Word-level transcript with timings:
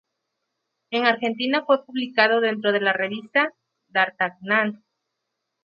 En 0.89 1.05
Argentina 1.05 1.63
fue 1.63 1.85
publicado 1.85 2.41
dentro 2.41 2.71
de 2.71 2.81
la 2.81 2.91
revista 2.91 3.53
"D'artagnan". 3.87 4.83